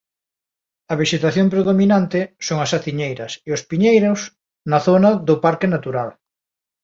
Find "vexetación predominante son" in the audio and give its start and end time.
1.01-2.57